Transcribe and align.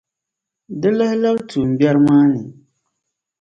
Di 0.79 0.89
lahi 0.97 1.15
labi 1.23 1.41
a 1.43 1.47
tummbiɛri 1.49 1.99
maa 2.07 2.25
ni. 2.31 2.41